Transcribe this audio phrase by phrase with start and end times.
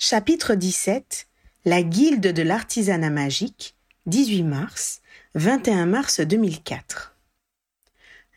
[0.00, 1.26] Chapitre 17
[1.64, 3.74] La Guilde de l'artisanat magique,
[4.06, 5.02] 18 mars,
[5.34, 7.16] 21 mars 2004.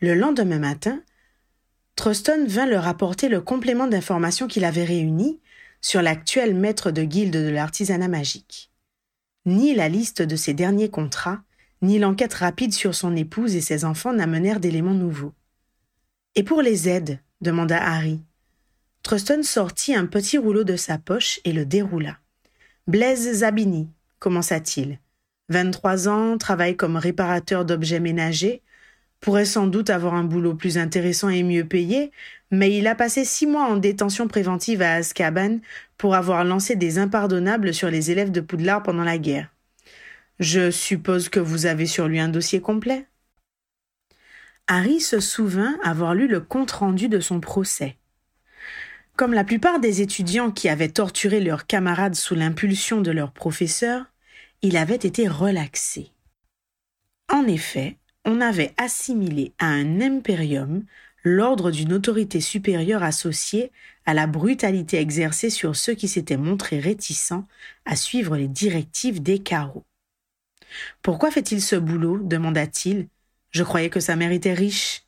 [0.00, 1.00] Le lendemain matin,
[1.94, 5.38] Truston vint leur apporter le complément d'informations qu'il avait réuni
[5.80, 8.72] sur l'actuel maître de guilde de l'artisanat magique.
[9.46, 11.44] Ni la liste de ses derniers contrats,
[11.80, 15.32] ni l'enquête rapide sur son épouse et ses enfants n'amenèrent d'éléments nouveaux.
[16.34, 17.20] Et pour les aides?
[17.40, 18.20] demanda Harry.
[19.02, 22.18] Truston sortit un petit rouleau de sa poche et le déroula.
[22.86, 23.88] Blaise Zabini,
[24.20, 24.98] commença-t-il.
[25.48, 28.62] Vingt-trois ans, travaille comme réparateur d'objets ménagers,
[29.20, 32.12] pourrait sans doute avoir un boulot plus intéressant et mieux payé,
[32.50, 35.58] mais il a passé six mois en détention préventive à Azkaban
[35.98, 39.52] pour avoir lancé des impardonnables sur les élèves de Poudlard pendant la guerre.
[40.38, 43.06] Je suppose que vous avez sur lui un dossier complet.
[44.68, 47.96] Harry se souvint avoir lu le compte-rendu de son procès.
[49.16, 54.06] Comme la plupart des étudiants qui avaient torturé leurs camarades sous l'impulsion de leur professeur,
[54.62, 56.10] il avait été relaxé.
[57.30, 60.84] En effet, on avait assimilé à un impérium
[61.24, 63.70] l'ordre d'une autorité supérieure associée
[64.06, 67.46] à la brutalité exercée sur ceux qui s'étaient montrés réticents
[67.84, 69.84] à suivre les directives des carreaux.
[71.02, 72.18] Pourquoi fait-il ce boulot?
[72.18, 73.08] demanda-t-il.
[73.50, 75.04] Je croyais que sa mère était riche.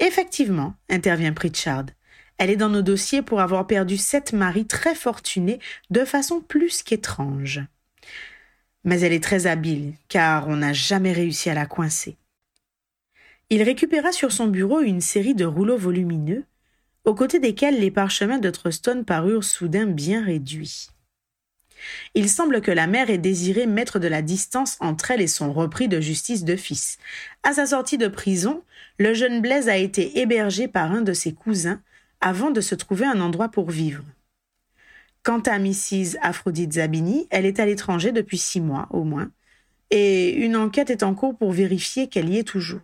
[0.00, 1.86] Effectivement, intervient Pritchard.
[2.38, 5.58] Elle est dans nos dossiers pour avoir perdu sept maris très fortunés
[5.90, 7.60] de façon plus qu'étrange.
[8.84, 12.16] Mais elle est très habile, car on n'a jamais réussi à la coincer.
[13.50, 16.44] Il récupéra sur son bureau une série de rouleaux volumineux,
[17.04, 20.88] aux côtés desquels les parchemins de Truston parurent soudain bien réduits.
[22.14, 25.52] Il semble que la mère ait désiré mettre de la distance entre elle et son
[25.52, 26.98] repris de justice de fils.
[27.42, 28.62] À sa sortie de prison,
[28.98, 31.80] le jeune Blaise a été hébergé par un de ses cousins
[32.20, 34.04] avant de se trouver un endroit pour vivre.
[35.22, 36.16] Quant à Mrs.
[36.22, 39.30] Aphrodite Zabini, elle est à l'étranger depuis six mois au moins,
[39.90, 42.80] et une enquête est en cours pour vérifier qu'elle y est toujours.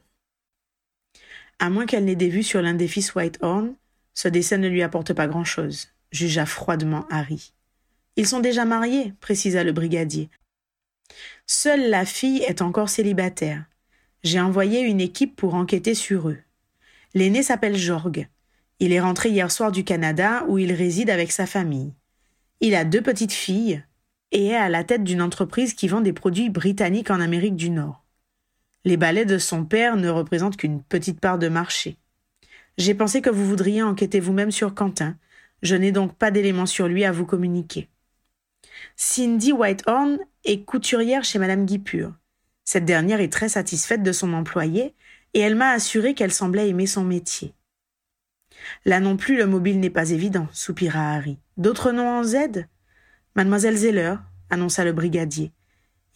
[1.58, 3.75] À moins qu'elle n'ait des vues sur l'un des fils Whitehorn,
[4.14, 7.53] ce dessin ne lui apporte pas grand-chose, jugea froidement Harry.
[8.16, 10.28] Ils sont déjà mariés, précisa le brigadier.
[11.47, 13.64] Seule la fille est encore célibataire.
[14.22, 16.38] J'ai envoyé une équipe pour enquêter sur eux.
[17.14, 18.28] L'aîné s'appelle Jorg.
[18.80, 21.92] Il est rentré hier soir du Canada où il réside avec sa famille.
[22.60, 23.82] Il a deux petites filles
[24.32, 27.70] et est à la tête d'une entreprise qui vend des produits britanniques en Amérique du
[27.70, 28.04] Nord.
[28.84, 31.96] Les balais de son père ne représentent qu'une petite part de marché.
[32.76, 35.16] J'ai pensé que vous voudriez enquêter vous-même sur Quentin.
[35.62, 37.88] Je n'ai donc pas d'éléments sur lui à vous communiquer.
[38.96, 42.12] Cindy Whitehorn est couturière chez Madame Guipure.
[42.64, 44.94] Cette dernière est très satisfaite de son employé
[45.32, 47.54] et elle m'a assuré qu'elle semblait aimer son métier.
[48.84, 51.38] Là non plus, le mobile n'est pas évident, soupira Harry.
[51.56, 52.66] D'autres noms en Z?
[53.36, 54.14] Mademoiselle Zeller,
[54.50, 55.52] annonça le brigadier.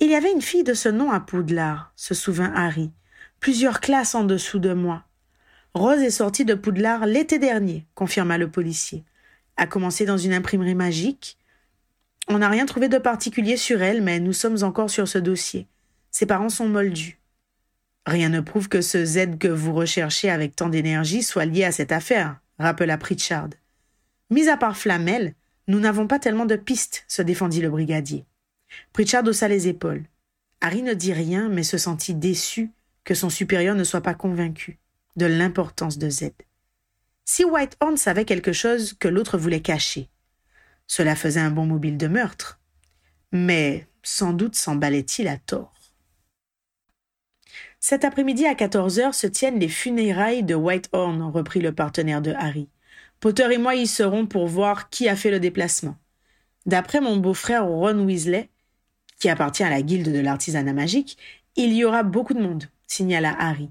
[0.01, 2.91] Il y avait une fille de ce nom à Poudlard, se souvint Harry.
[3.41, 5.05] Plusieurs classes en dessous de moi.
[5.75, 9.05] Rose est sortie de Poudlard l'été dernier, confirma le policier.
[9.57, 11.37] A commencé dans une imprimerie magique?
[12.29, 15.67] On n'a rien trouvé de particulier sur elle, mais nous sommes encore sur ce dossier.
[16.11, 17.19] Ses parents sont moldus.
[18.09, 21.73] Rien ne prouve que ce Z que vous recherchez avec tant d'énergie soit lié à
[21.73, 23.51] cette affaire, rappela Pritchard.
[24.31, 25.35] Mis à part Flamel,
[25.67, 28.25] nous n'avons pas tellement de pistes, se défendit le brigadier.
[28.95, 30.05] Pritchard haussa les épaules.
[30.63, 32.71] Harry ne dit rien, mais se sentit déçu
[33.05, 34.79] que son supérieur ne soit pas convaincu
[35.17, 36.31] de l'importance de Z.
[37.27, 40.09] Si Whitehorn savait quelque chose que l'autre voulait cacher,
[40.87, 42.59] cela faisait un bon mobile de meurtre.
[43.33, 45.78] Mais sans doute s'emballait-il à tort.
[47.81, 52.33] Cet après-midi à 14 heures se tiennent les funérailles de Whitehorn, reprit le partenaire de
[52.33, 52.69] Harry.
[53.21, 55.97] Potter et moi y serons pour voir qui a fait le déplacement.
[56.67, 58.51] D'après mon beau-frère Ron Weasley,
[59.19, 61.19] qui appartient à la guilde de l'artisanat magique,
[61.57, 63.71] il y aura beaucoup de monde, signala Harry.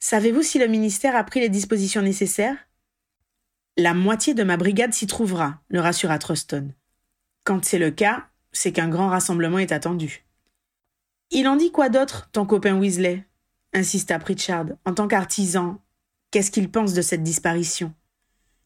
[0.00, 2.56] Savez-vous si le ministère a pris les dispositions nécessaires?
[3.76, 6.72] La moitié de ma brigade s'y trouvera, le rassura Truston.
[7.44, 10.24] Quand c'est le cas, c'est qu'un grand rassemblement est attendu.
[11.30, 13.24] Il en dit quoi d'autre, ton copain Weasley?
[13.72, 15.80] Insista Pritchard, en tant qu'artisan.
[16.30, 17.92] Qu'est-ce qu'il pense de cette disparition?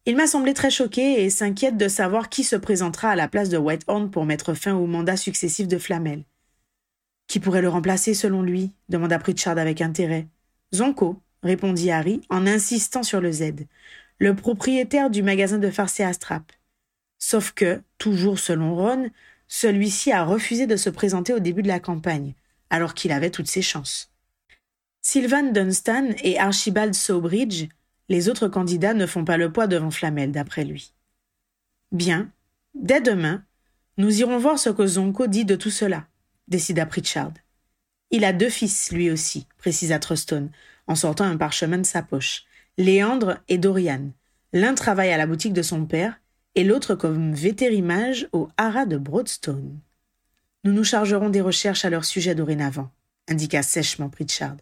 [0.05, 3.49] Il m'a semblé très choqué et s'inquiète de savoir qui se présentera à la place
[3.49, 6.25] de Whitehorn pour mettre fin au mandat successif de Flamel.
[7.27, 8.73] Qui pourrait le remplacer selon lui?
[8.89, 10.29] demanda Pritchard avec intérêt.
[10.73, 13.67] Zonko, répondit Harry en insistant sur le Z,
[14.19, 16.53] le propriétaire du magasin de farce et Astrap.
[17.19, 19.11] Sauf que, toujours selon Ron,
[19.49, 22.35] celui-ci a refusé de se présenter au début de la campagne,
[22.71, 24.13] alors qu'il avait toutes ses chances.
[25.09, 27.69] Sylvan Dunstan et Archibald Sawbridge,
[28.09, 30.95] les autres candidats ne font pas le poids devant Flamel, d'après lui.
[31.93, 32.33] Bien,
[32.75, 33.45] dès demain,
[33.99, 36.09] Nous irons voir ce que Zonko dit de tout cela,
[36.49, 37.35] décida Pritchard.
[38.11, 40.51] Il a deux fils, lui aussi, précisa Truston,
[40.89, 42.45] en sortant un parchemin de sa poche.
[42.77, 44.11] Léandre et Dorian.
[44.53, 46.21] L'un travaille à la boutique de son père
[46.57, 49.79] et l'autre comme vétérimage au haras de Broadstone.
[50.65, 52.91] Nous nous chargerons des recherches à leur sujet dorénavant,
[53.29, 54.57] indiqua sèchement Pritchard.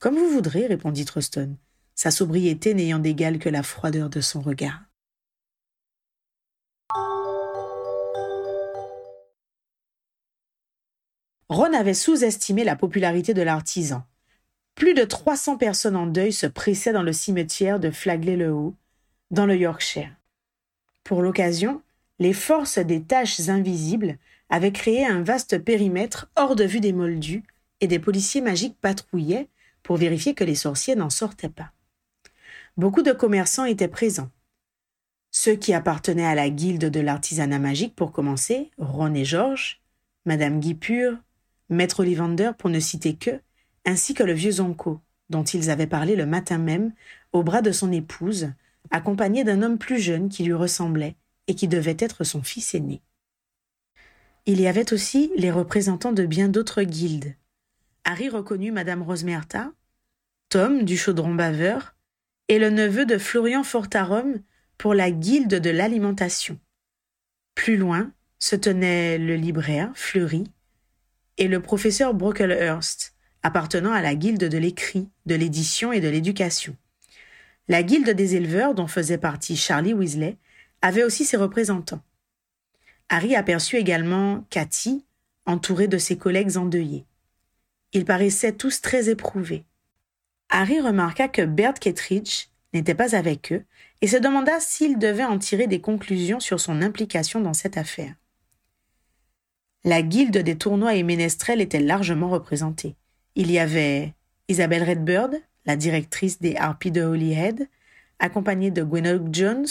[0.00, 1.58] Comme vous voudrez, répondit Truston,
[1.94, 4.80] sa sobriété n'ayant d'égal que la froideur de son regard.
[11.50, 14.02] Ron avait sous-estimé la popularité de l'artisan.
[14.74, 18.74] Plus de 300 personnes en deuil se pressaient dans le cimetière de Flagley-le-Haut,
[19.30, 20.16] dans le Yorkshire.
[21.04, 21.82] Pour l'occasion,
[22.18, 24.16] les forces des tâches invisibles
[24.48, 27.44] avaient créé un vaste périmètre hors de vue des moldus,
[27.82, 29.48] et des policiers magiques patrouillaient
[29.82, 31.72] pour vérifier que les sorciers n'en sortaient pas.
[32.76, 34.30] Beaucoup de commerçants étaient présents.
[35.30, 39.80] Ceux qui appartenaient à la guilde de l'artisanat magique pour commencer, Ron et Georges,
[40.24, 41.16] Madame Guipure,
[41.68, 43.40] Maître Ollivander pour ne citer que,
[43.84, 46.92] ainsi que le vieux Zonko, dont ils avaient parlé le matin même,
[47.32, 48.50] au bras de son épouse,
[48.90, 51.16] accompagné d'un homme plus jeune qui lui ressemblait
[51.46, 53.00] et qui devait être son fils aîné.
[54.46, 57.34] Il y avait aussi les représentants de bien d'autres guildes.
[58.04, 59.72] Harry reconnut Madame Rosemerta,
[60.48, 61.94] Tom du Chaudron Baveur,
[62.48, 64.40] et le neveu de Florian Fortarum
[64.78, 66.58] pour la guilde de l'alimentation.
[67.54, 70.44] Plus loin se tenait le libraire, Fleury,
[71.38, 76.76] et le professeur Brocklehurst, appartenant à la guilde de l'écrit, de l'édition et de l'éducation.
[77.68, 80.36] La guilde des éleveurs, dont faisait partie Charlie Weasley,
[80.82, 82.02] avait aussi ses représentants.
[83.08, 85.04] Harry aperçut également Cathy,
[85.46, 87.06] entourée de ses collègues endeuillés.
[87.92, 89.64] Ils paraissaient tous très éprouvés.
[90.48, 93.64] Harry remarqua que Bert Kettridge n'était pas avec eux
[94.00, 98.14] et se demanda s'il devait en tirer des conclusions sur son implication dans cette affaire.
[99.84, 102.96] La guilde des tournois et ménestrels était largement représentée.
[103.34, 104.14] Il y avait
[104.48, 107.68] Isabelle Redbird, la directrice des Harpies de Holyhead,
[108.18, 109.66] accompagnée de Gwendoline Jones,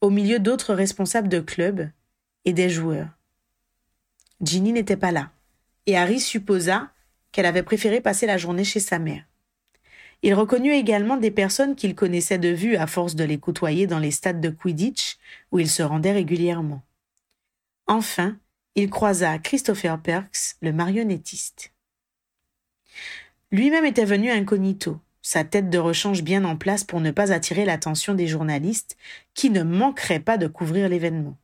[0.00, 1.90] au milieu d'autres responsables de clubs
[2.44, 3.08] et des joueurs.
[4.40, 5.30] Ginny n'était pas là,
[5.86, 6.90] et Harry supposa
[7.32, 9.24] qu'elle avait préféré passer la journée chez sa mère.
[10.22, 14.00] Il reconnut également des personnes qu'il connaissait de vue à force de les côtoyer dans
[14.00, 15.16] les stades de Quidditch
[15.52, 16.82] où il se rendait régulièrement.
[17.86, 18.36] Enfin,
[18.74, 21.72] il croisa Christopher Perks, le marionnettiste.
[23.50, 27.64] Lui-même était venu incognito, sa tête de rechange bien en place pour ne pas attirer
[27.64, 28.96] l'attention des journalistes
[29.34, 31.36] qui ne manqueraient pas de couvrir l'événement.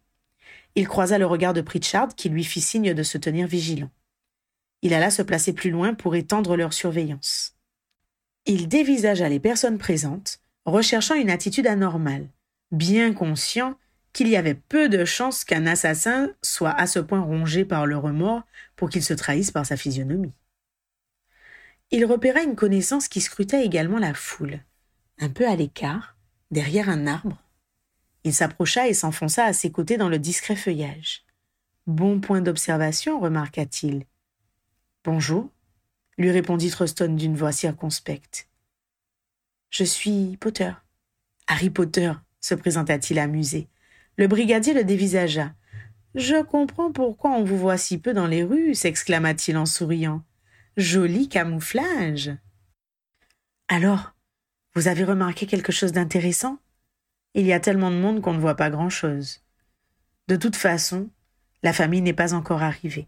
[0.75, 3.91] Il croisa le regard de Pritchard qui lui fit signe de se tenir vigilant.
[4.85, 7.57] Il alla se placer plus loin pour étendre leur surveillance.
[8.45, 12.29] Il dévisagea les personnes présentes, recherchant une attitude anormale,
[12.71, 13.79] bien conscient
[14.13, 17.97] qu'il y avait peu de chances qu'un assassin soit à ce point rongé par le
[17.97, 18.43] remords
[18.77, 20.35] pour qu'il se trahisse par sa physionomie.
[21.91, 24.61] Il repéra une connaissance qui scrutait également la foule,
[25.19, 26.15] un peu à l'écart,
[26.51, 27.43] derrière un arbre.
[28.23, 31.25] Il s'approcha et s'enfonça à ses côtés dans le discret feuillage.
[31.87, 34.05] Bon point d'observation, remarqua-t-il.
[35.05, 35.51] Bonjour,
[36.17, 38.49] lui répondit Truston d'une voix circonspecte.
[39.69, 40.73] Je suis Potter.
[41.47, 43.69] Harry Potter, se présenta-t-il amusé.
[44.17, 45.53] Le brigadier le dévisagea.
[46.15, 50.25] Je comprends pourquoi on vous voit si peu dans les rues, s'exclama-t-il en souriant.
[50.79, 52.35] Joli camouflage.
[53.69, 54.15] Alors,
[54.75, 56.59] vous avez remarqué quelque chose d'intéressant?
[57.35, 59.43] Il y a tellement de monde qu'on ne voit pas grand-chose.
[60.29, 61.11] De toute façon,
[61.63, 63.07] la famille n'est pas encore arrivée.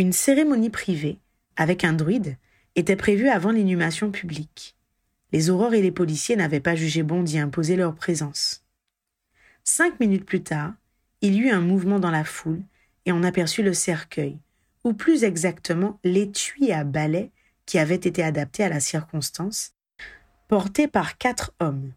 [0.00, 1.18] Une cérémonie privée,
[1.56, 2.36] avec un druide,
[2.76, 4.76] était prévue avant l'inhumation publique.
[5.32, 8.64] Les aurores et les policiers n'avaient pas jugé bon d'y imposer leur présence.
[9.64, 10.72] Cinq minutes plus tard,
[11.20, 12.62] il y eut un mouvement dans la foule
[13.06, 14.38] et on aperçut le cercueil,
[14.84, 17.32] ou plus exactement l'étui à balai
[17.66, 19.72] qui avait été adapté à la circonstance,
[20.46, 21.92] porté par quatre hommes.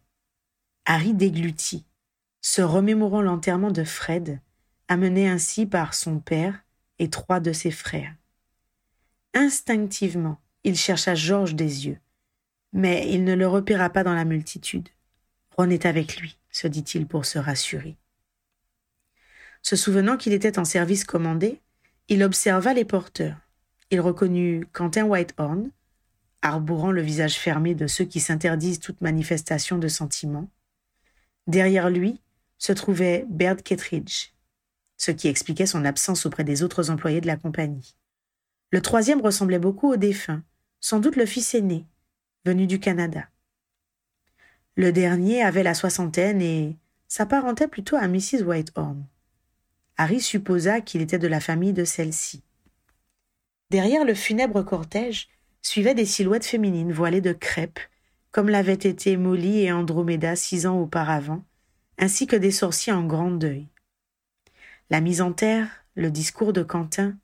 [0.86, 1.86] Harry déglutit,
[2.42, 4.40] se remémorant l'enterrement de Fred,
[4.88, 6.64] amené ainsi par son père
[7.10, 8.14] trois de ses frères.
[9.34, 12.00] Instinctivement, il chercha Georges des yeux,
[12.74, 14.90] mais il ne le repéra pas dans la multitude.
[15.58, 17.98] Ron est avec lui se dit-il pour se rassurer.
[19.62, 21.62] Se souvenant qu'il était en service commandé,
[22.10, 23.38] il observa les porteurs.
[23.90, 25.70] Il reconnut Quentin Whitehorn,
[26.42, 30.50] arborant le visage fermé de ceux qui s'interdisent toute manifestation de sentiment.
[31.48, 32.20] Derrière lui
[32.58, 34.34] se trouvait Baird Kettridge,
[35.02, 37.96] ce qui expliquait son absence auprès des autres employés de la compagnie.
[38.70, 40.44] Le troisième ressemblait beaucoup au défunt,
[40.80, 41.88] sans doute le fils aîné,
[42.46, 43.28] venu du Canada.
[44.76, 46.78] Le dernier avait la soixantaine et
[47.08, 48.44] s'apparentait plutôt à Mrs.
[48.44, 49.04] Whitehorn.
[49.98, 52.44] Harry supposa qu'il était de la famille de celle-ci.
[53.72, 55.30] Derrière le funèbre cortège
[55.64, 57.80] suivaient des silhouettes féminines voilées de crêpes,
[58.30, 61.44] comme l'avaient été Molly et Andromeda six ans auparavant,
[61.98, 63.68] ainsi que des sorciers en grand deuil.
[64.92, 67.18] La mise en terre, le discours de Quentin,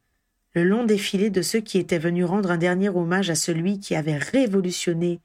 [0.54, 3.94] le long défilé de ceux qui étaient venus rendre un dernier hommage à celui qui
[3.94, 5.20] avait révolutionné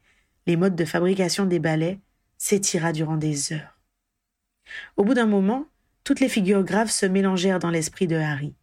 [0.49, 2.01] les modes de fabrication des balais,
[2.39, 3.79] s'étira durant des heures.
[4.97, 5.67] Au bout d'un moment,
[6.03, 8.55] toutes les figures graves se mélangèrent dans l'esprit de Harry.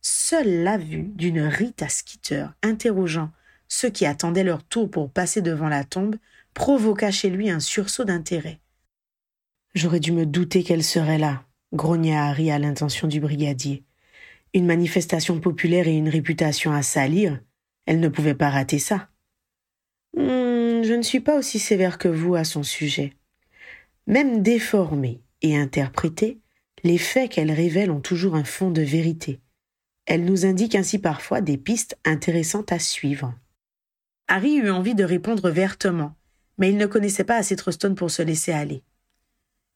[0.00, 3.32] Seule la vue d'une Rita Skeeter interrogeant
[3.66, 6.14] ceux qui attendaient leur tour pour passer devant la tombe
[6.54, 8.60] provoqua chez lui un sursaut d'intérêt.
[9.74, 11.42] J'aurais dû me douter qu'elle serait là,
[11.74, 13.84] grogna Harry à l'intention du brigadier.
[14.54, 17.40] Une manifestation populaire et une réputation à salir,
[17.86, 19.08] elle ne pouvait pas rater ça.
[20.16, 23.12] Hmm, je ne suis pas aussi sévère que vous à son sujet.
[24.06, 26.38] Même déformée et interprétée,
[26.84, 29.40] les faits qu'elle révèle ont toujours un fond de vérité.
[30.06, 33.34] Elle nous indique ainsi parfois des pistes intéressantes à suivre.
[34.28, 36.14] Harry eut envie de répondre vertement,
[36.58, 38.82] mais il ne connaissait pas assez Truston pour se laisser aller.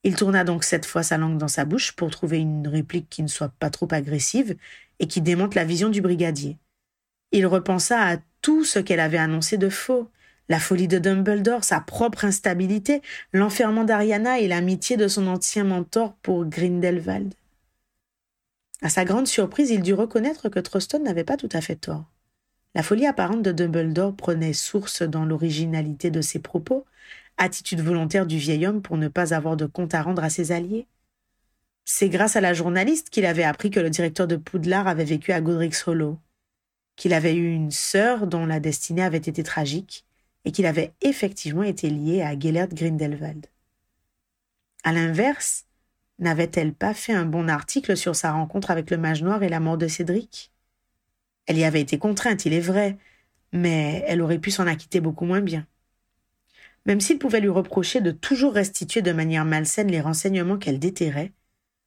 [0.04, 3.22] Il tourna donc cette fois sa langue dans sa bouche pour trouver une réplique qui
[3.22, 4.56] ne soit pas trop agressive
[5.00, 6.56] et qui démonte la vision du brigadier.
[7.32, 10.08] Il repensa à tout ce qu'elle avait annoncé de faux,
[10.48, 13.02] la folie de Dumbledore, sa propre instabilité,
[13.32, 17.34] l'enfermement d'Ariana et l'amitié de son ancien mentor pour Grindelwald.
[18.80, 22.04] À sa grande surprise, il dut reconnaître que Truston n'avait pas tout à fait tort.
[22.74, 26.86] La folie apparente de Dumbledore prenait source dans l'originalité de ses propos,
[27.38, 30.52] attitude volontaire du vieil homme pour ne pas avoir de compte à rendre à ses
[30.52, 30.86] alliés.
[31.84, 35.32] C'est grâce à la journaliste qu'il avait appris que le directeur de Poudlard avait vécu
[35.32, 36.18] à Godric's Hollow,
[36.96, 40.04] qu'il avait eu une sœur dont la destinée avait été tragique,
[40.44, 43.46] et qu'il avait effectivement été lié à Gellert Grindelwald.
[44.84, 45.64] À l'inverse,
[46.18, 49.60] n'avait-elle pas fait un bon article sur sa rencontre avec le mage noir et la
[49.60, 50.52] mort de Cédric?
[51.46, 52.98] Elle y avait été contrainte, il est vrai,
[53.52, 55.66] mais elle aurait pu s'en acquitter beaucoup moins bien.
[56.88, 61.32] Même s'il pouvait lui reprocher de toujours restituer de manière malsaine les renseignements qu'elle déterrait,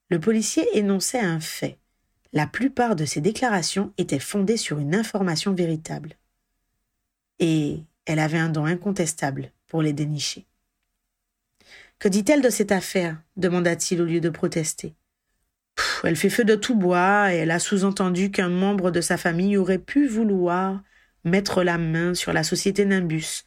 [0.10, 1.80] le policier énonçait un fait.
[2.34, 6.18] La plupart de ses déclarations étaient fondées sur une information véritable.
[7.40, 10.46] Et elle avait un don incontestable pour les dénicher.
[11.98, 13.20] Que dit-elle de cette affaire?
[13.38, 14.96] demanda-t-il au lieu de protester
[16.04, 19.58] elle fait feu de tout bois et elle a sous-entendu qu'un membre de sa famille
[19.58, 20.82] aurait pu vouloir
[21.24, 23.44] mettre la main sur la société Nimbus.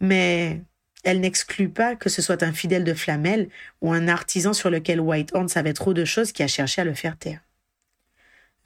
[0.00, 0.62] Mais
[1.04, 3.48] elle n'exclut pas que ce soit un fidèle de Flamel
[3.80, 6.94] ou un artisan sur lequel Whitehorn savait trop de choses qui a cherché à le
[6.94, 7.40] faire taire.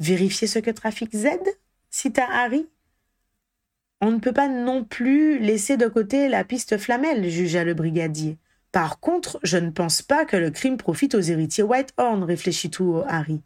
[0.01, 1.29] Vérifier ce que trafique Z
[1.91, 2.67] cita Harry?
[4.01, 8.39] On ne peut pas non plus laisser de côté la piste Flamel, jugea le brigadier.
[8.73, 13.03] Par contre, je ne pense pas que le crime profite aux héritiers Whitehorn, réfléchit tout
[13.07, 13.43] Harry.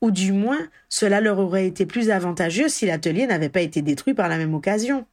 [0.00, 4.14] Ou du moins, cela leur aurait été plus avantageux si l'atelier n'avait pas été détruit
[4.14, 5.06] par la même occasion.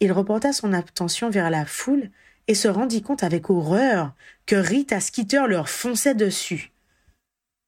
[0.00, 2.10] Il reporta son attention vers la foule
[2.48, 4.12] et se rendit compte avec horreur
[4.46, 6.72] que Rita Skeeter leur fonçait dessus.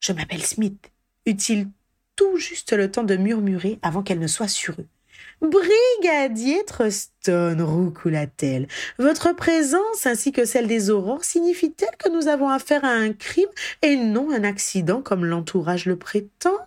[0.01, 0.91] Je m'appelle Smith,
[1.25, 1.67] eut-il
[2.15, 4.87] tout juste le temps de murmurer avant qu'elle ne soit sur eux.
[5.41, 12.83] Brigadier Truston, roucoula-t-elle, votre présence ainsi que celle des aurores signifie-t-elle que nous avons affaire
[12.83, 13.49] à un crime
[13.81, 16.57] et non un accident comme l'entourage le prétend?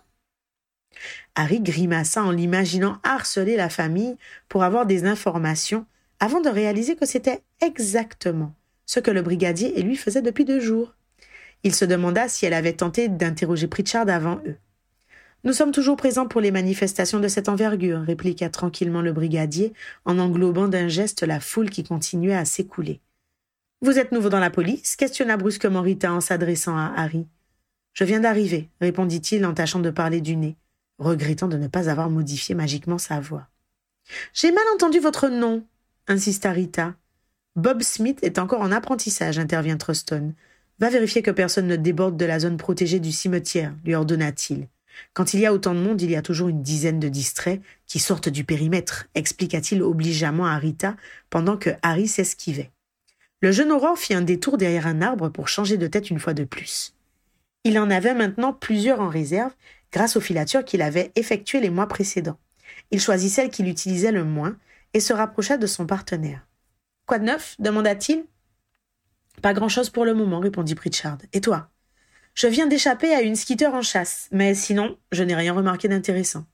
[1.35, 4.15] Harry grimaça en l'imaginant harceler la famille
[4.47, 5.85] pour avoir des informations
[6.19, 8.53] avant de réaliser que c'était exactement
[8.85, 10.95] ce que le brigadier et lui faisaient depuis deux jours.
[11.63, 14.57] Il se demanda si elle avait tenté d'interroger Pritchard avant eux.
[15.43, 20.17] Nous sommes toujours présents pour les manifestations de cette envergure, répliqua tranquillement le brigadier, en
[20.17, 22.99] englobant d'un geste la foule qui continuait à s'écouler.
[23.81, 24.95] Vous êtes nouveau dans la police?
[24.95, 27.27] questionna brusquement Rita en s'adressant à Harry.
[27.93, 30.55] Je viens d'arriver, répondit-il en tâchant de parler du nez,
[30.97, 33.47] regrettant de ne pas avoir modifié magiquement sa voix.
[34.33, 35.63] J'ai mal entendu votre nom,
[36.07, 36.95] insista Rita.
[37.55, 40.33] Bob Smith est encore en apprentissage, intervient Truston.
[40.79, 44.67] Va vérifier que personne ne déborde de la zone protégée du cimetière, lui ordonna-t-il.
[45.13, 47.61] Quand il y a autant de monde, il y a toujours une dizaine de distraits
[47.85, 50.95] qui sortent du périmètre, expliqua-t-il obligeamment à Rita
[51.29, 52.71] pendant que Harry s'esquivait.
[53.41, 56.33] Le jeune aurore fit un détour derrière un arbre pour changer de tête une fois
[56.33, 56.93] de plus.
[57.63, 59.51] Il en avait maintenant plusieurs en réserve
[59.91, 62.37] grâce aux filatures qu'il avait effectuées les mois précédents.
[62.91, 64.57] Il choisit celle qu'il utilisait le moins
[64.95, 66.47] et se rapprocha de son partenaire.
[67.05, 67.55] Quoi de neuf?
[67.59, 68.25] demanda-t-il.
[69.43, 71.19] Pas grand-chose pour le moment, répondit Pritchard.
[71.33, 71.69] Et toi
[72.35, 76.45] je viens d'échapper à une skitter en chasse, mais sinon, je n'ai rien remarqué d'intéressant.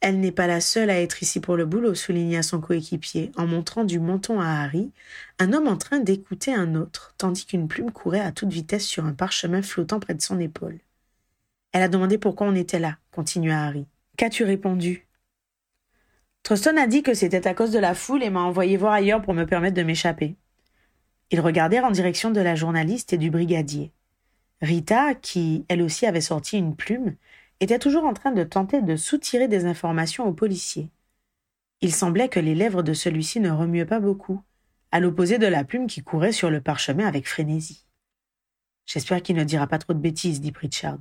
[0.00, 3.46] Elle n'est pas la seule à être ici pour le boulot, souligna son coéquipier, en
[3.46, 4.92] montrant du menton à Harry,
[5.38, 9.06] un homme en train d'écouter un autre, tandis qu'une plume courait à toute vitesse sur
[9.06, 10.78] un parchemin flottant près de son épaule.
[11.72, 13.86] Elle a demandé pourquoi on était là, continua Harry.
[14.18, 15.07] Qu'as-tu répondu?
[16.42, 19.22] Truston a dit que c'était à cause de la foule et m'a envoyé voir ailleurs
[19.22, 20.36] pour me permettre de m'échapper.
[21.30, 23.92] Ils regardèrent en direction de la journaliste et du brigadier.
[24.62, 27.14] Rita, qui elle aussi avait sorti une plume,
[27.60, 30.90] était toujours en train de tenter de soutirer des informations au policier.
[31.80, 34.42] Il semblait que les lèvres de celui-ci ne remuaient pas beaucoup,
[34.90, 37.84] à l'opposé de la plume qui courait sur le parchemin avec frénésie.
[38.86, 40.98] J'espère qu'il ne dira pas trop de bêtises, dit Pritchard.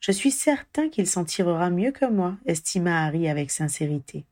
[0.00, 4.24] Je suis certain qu'il s'en tirera mieux que moi, estima Harry avec sincérité.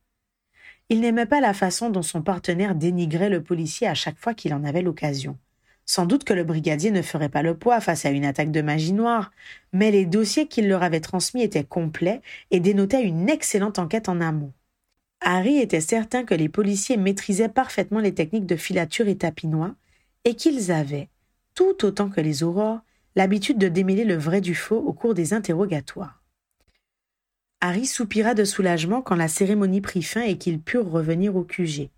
[0.92, 4.52] Il n'aimait pas la façon dont son partenaire dénigrait le policier à chaque fois qu'il
[4.52, 5.38] en avait l'occasion.
[5.86, 8.60] Sans doute que le brigadier ne ferait pas le poids face à une attaque de
[8.60, 9.30] magie noire,
[9.72, 14.20] mais les dossiers qu'il leur avait transmis étaient complets et dénotaient une excellente enquête en
[14.20, 14.52] amont.
[15.20, 19.76] Harry était certain que les policiers maîtrisaient parfaitement les techniques de filature et tapinois,
[20.24, 21.08] et qu'ils avaient,
[21.54, 22.80] tout autant que les aurores,
[23.14, 26.19] l'habitude de démêler le vrai du faux au cours des interrogatoires.
[27.62, 31.90] Harry soupira de soulagement quand la cérémonie prit fin et qu'ils purent revenir au QG.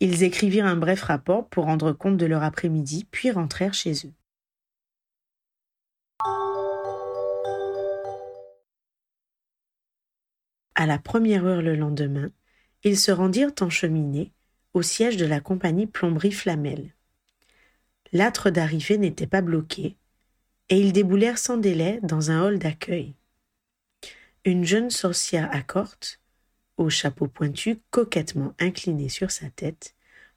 [0.00, 4.12] Ils écrivirent un bref rapport pour rendre compte de leur après-midi, puis rentrèrent chez eux.
[10.74, 12.30] À la première heure le lendemain,
[12.82, 14.32] ils se rendirent en cheminée
[14.72, 16.94] au siège de la compagnie Plomberie Flamel.
[18.12, 19.96] L'âtre d'arrivée n'était pas bloqué,
[20.68, 23.14] et ils déboulèrent sans délai dans un hall d'accueil.
[24.46, 26.18] Une jeune sorcière à corte,
[26.78, 29.94] au chapeau pointu coquettement incliné sur sa tête,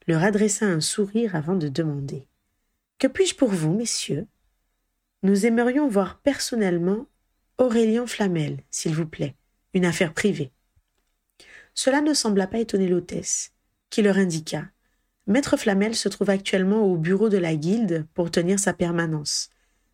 [0.08, 2.28] leur adressa un sourire avant de demander
[3.00, 4.28] Que puis-je pour vous, messieurs?
[5.22, 7.08] Nous aimerions voir personnellement
[7.58, 9.38] Aurélien Flamel, s'il vous plaît,
[9.74, 10.52] une affaire privée.
[11.74, 13.54] Cela ne sembla pas étonner l'hôtesse,
[13.90, 14.66] qui leur indiqua
[15.28, 19.50] Maître Flamel se trouve actuellement au bureau de la guilde pour tenir sa permanence.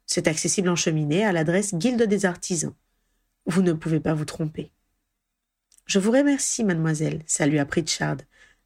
[0.08, 2.74] C'est accessible en cheminée à l'adresse Guilde des artisans.
[3.49, 4.71] Vous ne pouvez pas vous tromper.
[5.88, 8.17] Je vous remercie, mademoiselle, salua Pritchard,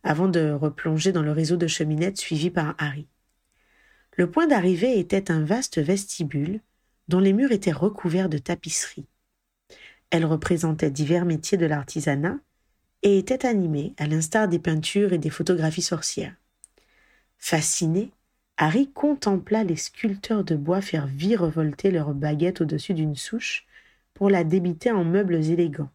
[0.04, 3.08] avant de replonger dans le réseau de cheminettes suivi par Harry.
[4.18, 6.60] Le point d'arrivée était un vaste vestibule
[7.08, 9.08] dont les murs étaient recouverts de tapisseries.
[10.10, 12.36] Elle représentait divers métiers de l'artisanat
[13.04, 16.36] et était animée, à l'instar des peintures et des photographies sorcières.
[17.38, 18.12] Fasciné,
[18.58, 23.66] Harry contempla les sculpteurs de bois faire virevolter leurs baguettes au-dessus d'une souche
[24.14, 25.92] pour la débiter en meubles élégants.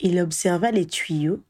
[0.00, 1.42] Il observa les tuyaux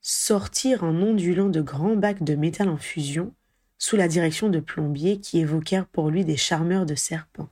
[0.00, 3.34] sortir en ondulant de grands bacs de métal en fusion
[3.78, 7.48] sous la direction de plombiers qui évoquèrent pour lui des charmeurs de serpents.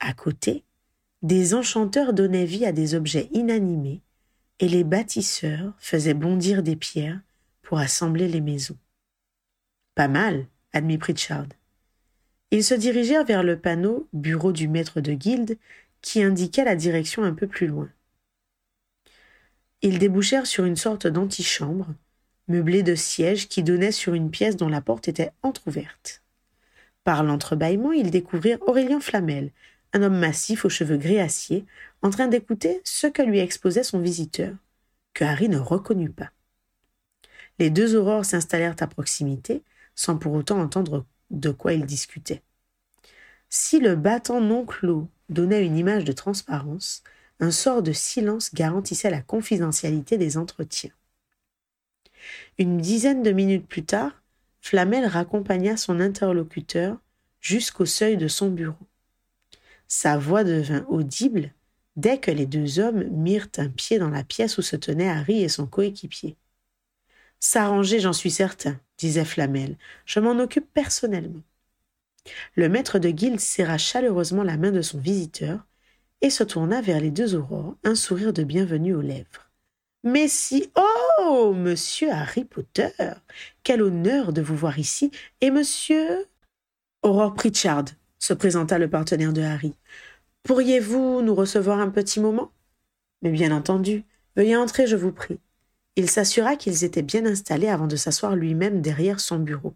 [0.00, 0.64] À côté,
[1.22, 4.02] des enchanteurs donnaient vie à des objets inanimés
[4.60, 7.20] et les bâtisseurs faisaient bondir des pierres
[7.62, 8.76] pour assembler les maisons.
[9.94, 11.46] Pas mal, admit Pritchard.
[12.50, 15.58] Ils se dirigèrent vers le panneau Bureau du maître de guilde
[16.04, 17.88] qui indiquait la direction un peu plus loin.
[19.80, 21.94] Ils débouchèrent sur une sorte d'antichambre,
[22.46, 26.22] meublée de sièges qui donnait sur une pièce dont la porte était entr'ouverte.
[27.04, 29.50] Par l'entrebâillement, ils découvrirent Aurélien Flamel,
[29.94, 31.64] un homme massif aux cheveux gris acier,
[32.02, 34.54] en train d'écouter ce que lui exposait son visiteur,
[35.14, 36.32] que Harry ne reconnut pas.
[37.58, 39.62] Les deux aurores s'installèrent à proximité,
[39.94, 42.42] sans pour autant entendre de quoi ils discutaient.
[43.56, 47.04] Si le battant non clos donnait une image de transparence,
[47.38, 50.90] un sort de silence garantissait la confidentialité des entretiens.
[52.58, 54.10] Une dizaine de minutes plus tard,
[54.60, 56.98] Flamel raccompagna son interlocuteur
[57.40, 58.74] jusqu'au seuil de son bureau.
[59.86, 61.52] Sa voix devint audible
[61.94, 65.44] dès que les deux hommes mirent un pied dans la pièce où se tenaient Harry
[65.44, 66.34] et son coéquipier.
[67.38, 69.76] S'arranger, j'en suis certain, disait Flamel.
[70.06, 71.42] Je m'en occupe personnellement.
[72.54, 75.66] Le maître de guilde serra chaleureusement la main de son visiteur
[76.20, 79.50] et se tourna vers les deux aurores, un sourire de bienvenue aux lèvres.
[80.04, 82.90] Mais si, oh, monsieur Harry Potter,
[83.62, 85.10] quel honneur de vous voir ici,
[85.40, 86.26] et monsieur.
[87.02, 87.86] Aurore Pritchard,
[88.18, 89.74] se présenta le partenaire de Harry.
[90.42, 92.52] Pourriez-vous nous recevoir un petit moment?
[93.22, 94.04] Mais bien entendu,
[94.36, 95.40] veuillez entrer, je vous prie.
[95.96, 99.74] Il s'assura qu'ils étaient bien installés avant de s'asseoir lui-même derrière son bureau.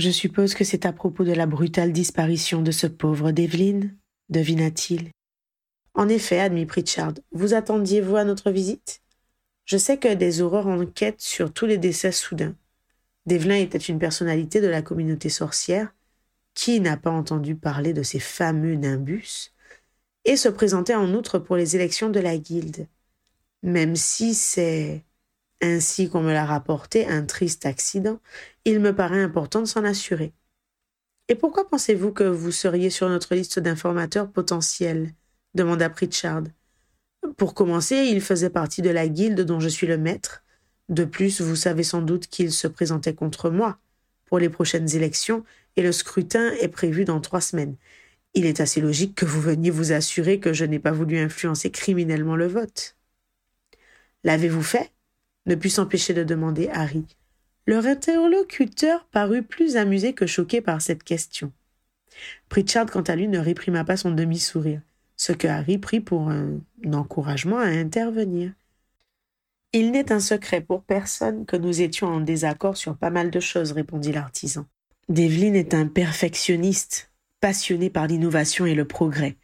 [0.00, 3.90] Je suppose que c'est à propos de la brutale disparition de ce pauvre Devlin,
[4.30, 5.10] devina-t-il.
[5.92, 9.02] En effet, admit Pritchard, vous attendiez-vous à notre visite?
[9.66, 12.56] Je sais que des aurores enquêtent sur tous les décès soudains.
[13.26, 15.94] Devlin était une personnalité de la communauté sorcière.
[16.54, 19.52] Qui n'a pas entendu parler de ces fameux nimbus?
[20.24, 22.86] Et se présentait en outre pour les élections de la guilde.
[23.62, 25.04] Même si c'est
[25.60, 28.20] ainsi qu'on me l'a rapporté, un triste accident,
[28.64, 30.32] il me paraît important de s'en assurer.
[31.28, 35.14] Et pourquoi pensez-vous que vous seriez sur notre liste d'informateurs potentiels?
[35.54, 36.44] demanda Pritchard.
[37.36, 40.42] Pour commencer, il faisait partie de la guilde dont je suis le maître.
[40.88, 43.78] De plus, vous savez sans doute qu'il se présentait contre moi
[44.26, 45.44] pour les prochaines élections
[45.76, 47.76] et le scrutin est prévu dans trois semaines.
[48.34, 51.70] Il est assez logique que vous veniez vous assurer que je n'ai pas voulu influencer
[51.70, 52.96] criminellement le vote.
[54.24, 54.92] L'avez-vous fait?
[55.46, 57.04] Ne put s'empêcher de demander Harry.
[57.66, 61.52] Leur interlocuteur parut plus amusé que choqué par cette question.
[62.48, 64.80] Pritchard, quant à lui, ne réprima pas son demi-sourire,
[65.16, 66.60] ce que Harry prit pour un
[66.92, 68.52] encouragement à intervenir.
[69.72, 73.40] Il n'est un secret pour personne que nous étions en désaccord sur pas mal de
[73.40, 74.66] choses, répondit l'artisan.
[75.08, 79.36] Devlin est un perfectionniste, passionné par l'innovation et le progrès,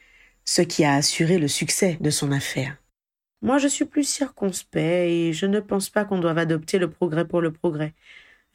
[0.45, 2.77] ce qui a assuré le succès de son affaire.
[3.43, 7.27] Moi, je suis plus circonspect et je ne pense pas qu'on doive adopter le progrès
[7.27, 7.95] pour le progrès.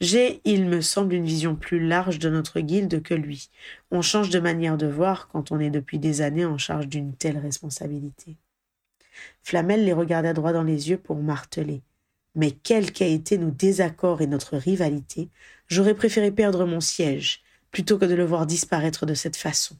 [0.00, 3.50] J'ai, il me semble, une vision plus large de notre guilde que lui.
[3.90, 7.14] On change de manière de voir quand on est depuis des années en charge d'une
[7.14, 8.36] telle responsabilité.
[9.42, 11.82] Flamel les regarda droit dans les yeux pour marteler.
[12.34, 15.28] Mais quels qu'aient été nos désaccords et notre rivalité,
[15.68, 19.76] j'aurais préféré perdre mon siège plutôt que de le voir disparaître de cette façon.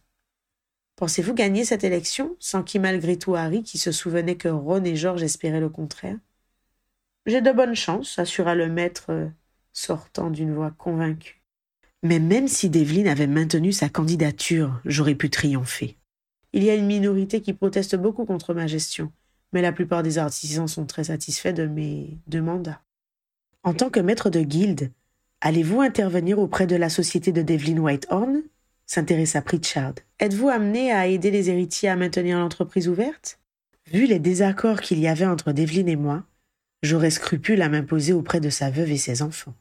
[1.02, 4.94] Pensez-vous gagner cette élection sans qui malgré tout Harry qui se souvenait que Ron et
[4.94, 6.16] George espéraient le contraire?
[7.26, 9.26] J'ai de bonnes chances, assura le maître, euh,
[9.72, 11.42] sortant d'une voix convaincue.
[12.04, 15.96] Mais même si Devlin avait maintenu sa candidature, j'aurais pu triompher.
[16.52, 19.10] Il y a une minorité qui proteste beaucoup contre ma gestion,
[19.52, 22.80] mais la plupart des artisans sont très satisfaits de mes deux mandats.
[23.64, 24.92] En tant que maître de guilde,
[25.40, 28.42] allez-vous intervenir auprès de la société de Devlin Whitehorn?
[28.86, 29.94] s'intéressa Pritchard.
[30.22, 33.40] Êtes-vous amené à aider les héritiers à maintenir l'entreprise ouverte?
[33.90, 36.22] Vu les désaccords qu'il y avait entre Devlin et moi,
[36.80, 39.56] j'aurais scrupule à m'imposer auprès de sa veuve et ses enfants.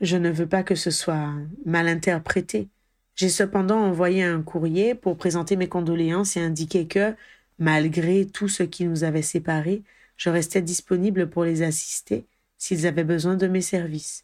[0.00, 1.34] Je ne veux pas que ce soit
[1.66, 2.68] mal interprété.
[3.14, 7.14] J'ai cependant envoyé un courrier pour présenter mes condoléances et indiquer que,
[7.58, 9.82] malgré tout ce qui nous avait séparés,
[10.16, 12.24] je restais disponible pour les assister
[12.56, 14.22] s'ils avaient besoin de mes services.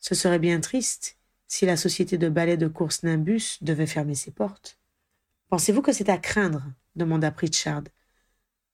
[0.00, 1.16] Ce serait bien triste
[1.48, 4.76] si la société de ballet de course Nimbus devait fermer ses portes.
[5.48, 6.64] Pensez-vous que c'est à craindre?
[6.96, 7.84] demanda Pritchard.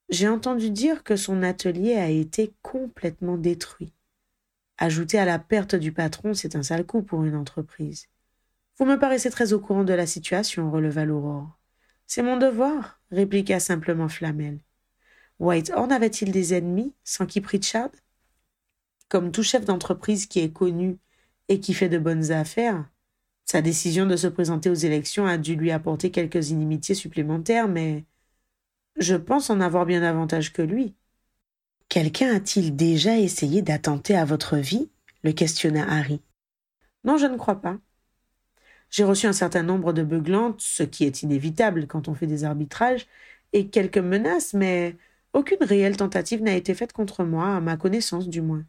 [0.09, 3.93] J'ai entendu dire que son atelier a été complètement détruit.
[4.79, 8.07] Ajouter à la perte du patron, c'est un sale coup pour une entreprise.
[8.79, 11.59] Vous me paraissez très au courant de la situation, releva l'Aurore.
[12.07, 14.59] C'est mon devoir, répliqua simplement Flamel.
[15.39, 17.91] Whitehorn avait-il des ennemis, sans qui Pritchard?
[19.09, 20.99] Comme tout chef d'entreprise qui est connu
[21.49, 22.89] et qui fait de bonnes affaires.
[23.51, 28.05] Sa décision de se présenter aux élections a dû lui apporter quelques inimitiés supplémentaires, mais
[28.97, 30.95] je pense en avoir bien davantage que lui.
[31.89, 34.89] Quelqu'un a-t-il déjà essayé d'attenter à votre vie?
[35.25, 36.23] le questionna Harry.
[37.03, 37.81] Non, je ne crois pas.
[38.89, 42.45] J'ai reçu un certain nombre de beuglantes, ce qui est inévitable quand on fait des
[42.45, 43.09] arbitrages,
[43.53, 44.97] et quelques menaces, mais
[45.33, 48.65] aucune réelle tentative n'a été faite contre moi, à ma connaissance du moins.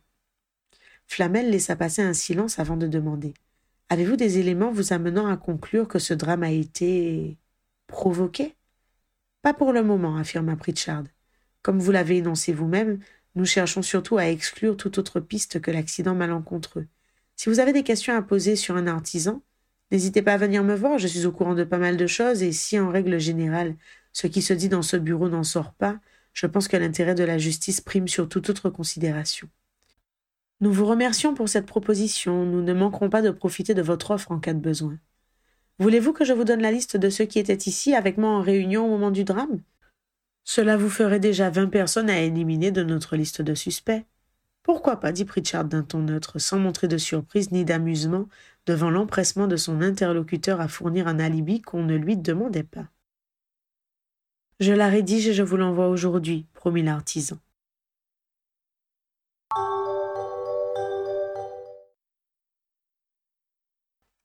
[1.05, 3.35] Flamel laissa passer un silence avant de demander.
[3.91, 7.37] Avez-vous des éléments vous amenant à conclure que ce drame a été
[7.87, 8.55] provoqué?
[9.41, 11.03] Pas pour le moment, affirma Pritchard.
[11.61, 12.99] Comme vous l'avez énoncé vous-même,
[13.35, 16.87] nous cherchons surtout à exclure toute autre piste que l'accident malencontreux.
[17.35, 19.43] Si vous avez des questions à poser sur un artisan,
[19.91, 22.43] n'hésitez pas à venir me voir, je suis au courant de pas mal de choses,
[22.43, 23.75] et si en règle générale
[24.13, 25.99] ce qui se dit dans ce bureau n'en sort pas,
[26.31, 29.49] je pense que l'intérêt de la justice prime sur toute autre considération.
[30.61, 32.45] Nous vous remercions pour cette proposition.
[32.45, 34.97] Nous ne manquerons pas de profiter de votre offre en cas de besoin.
[35.79, 38.41] Voulez-vous que je vous donne la liste de ceux qui étaient ici avec moi en
[38.41, 39.61] réunion au moment du drame?
[40.43, 44.05] Cela vous ferait déjà vingt personnes à éliminer de notre liste de suspects.
[44.61, 48.27] Pourquoi pas dit Pritchard d'un ton neutre, sans montrer de surprise ni d'amusement
[48.67, 52.85] devant l'empressement de son interlocuteur à fournir un alibi qu'on ne lui demandait pas.
[54.59, 57.39] Je la rédige et je vous l'envoie aujourd'hui, promit l'artisan.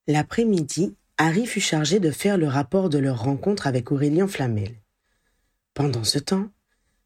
[0.08, 4.76] L'après-midi, Harry fut chargé de faire le rapport de leur rencontre avec Aurélien Flamel.
[5.74, 6.48] Pendant ce temps,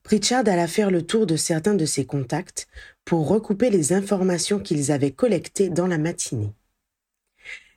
[0.03, 2.67] Pritchard alla faire le tour de certains de ses contacts
[3.05, 6.53] pour recouper les informations qu'ils avaient collectées dans la matinée.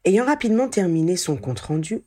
[0.03, 2.01] Ayant rapidement terminé son compte-rendu,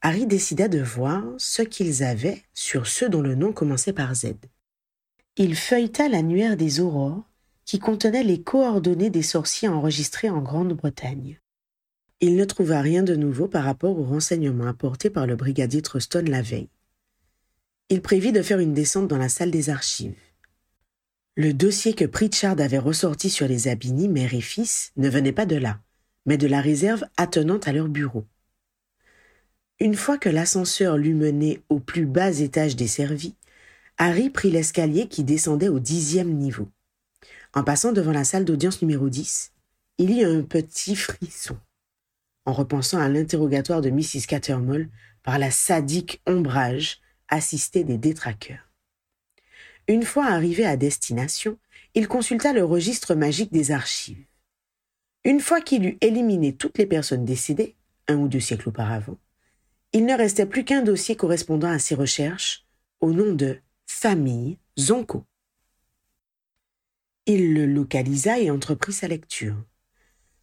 [0.00, 4.34] Harry décida de voir ce qu'ils avaient sur ceux dont le nom commençait par Z.
[5.36, 7.22] Il feuilleta l'annuaire des aurores
[7.64, 11.38] qui contenait les coordonnées des sorciers enregistrés en Grande-Bretagne.
[12.20, 16.24] Il ne trouva rien de nouveau par rapport aux renseignements apportés par le brigadier Truston
[16.26, 16.68] la veille.
[17.90, 20.18] Il prévit de faire une descente dans la salle des archives.
[21.36, 25.46] Le dossier que Pritchard avait ressorti sur les Abini, mère et fils, ne venait pas
[25.46, 25.80] de là,
[26.26, 28.26] mais de la réserve attenante à leur bureau.
[29.78, 33.36] Une fois que l'ascenseur l'eut mené au plus bas étage des servis,
[33.96, 36.68] Harry prit l'escalier qui descendait au dixième niveau.
[37.54, 39.52] En passant devant la salle d'audience numéro 10,
[39.98, 41.56] il y eut un petit frisson.
[42.48, 44.26] En repensant à l'interrogatoire de Mrs.
[44.26, 44.88] Cattermole
[45.22, 48.72] par la sadique ombrage assistée des détraqueurs.
[49.86, 51.58] Une fois arrivé à destination,
[51.94, 54.24] il consulta le registre magique des archives.
[55.24, 59.18] Une fois qu'il eut éliminé toutes les personnes décédées, un ou deux siècles auparavant,
[59.92, 62.64] il ne restait plus qu'un dossier correspondant à ses recherches
[63.00, 65.26] au nom de famille Zonko.
[67.26, 69.62] Il le localisa et entreprit sa lecture.